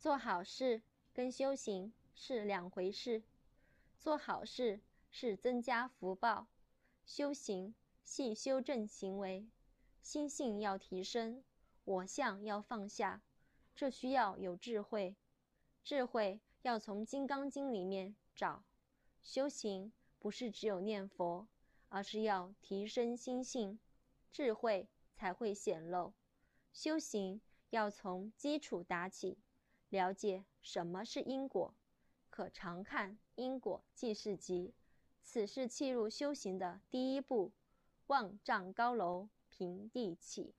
[0.00, 0.80] 做好事
[1.12, 3.22] 跟修行是两回事。
[3.98, 4.80] 做好事
[5.10, 6.46] 是增加福报，
[7.04, 9.46] 修行系修正行为，
[10.00, 11.44] 心性要提升，
[11.84, 13.20] 我相要放下，
[13.76, 15.16] 这需要有智慧。
[15.84, 18.64] 智慧要从《金刚经》里面找。
[19.22, 21.46] 修行不是只有念佛，
[21.90, 23.78] 而是要提升心性，
[24.32, 26.14] 智慧才会显露。
[26.72, 29.36] 修行要从基础打起。
[29.90, 31.74] 了解什么是因果，
[32.30, 34.72] 可常看因果记事集。
[35.22, 37.52] 此是契入修行的第一步。
[38.06, 40.54] 万丈高楼平地起。